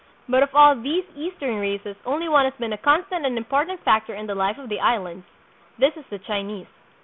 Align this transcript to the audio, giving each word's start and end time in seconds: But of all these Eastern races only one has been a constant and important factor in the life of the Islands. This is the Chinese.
But 0.27 0.41
of 0.41 0.55
all 0.55 0.73
these 0.75 1.03
Eastern 1.15 1.57
races 1.59 1.95
only 2.07 2.27
one 2.27 2.45
has 2.45 2.55
been 2.55 2.73
a 2.73 2.77
constant 2.79 3.23
and 3.23 3.37
important 3.37 3.83
factor 3.83 4.15
in 4.15 4.25
the 4.25 4.33
life 4.33 4.57
of 4.57 4.67
the 4.67 4.79
Islands. 4.79 5.27
This 5.77 5.95
is 5.95 6.05
the 6.09 6.17
Chinese. 6.17 6.65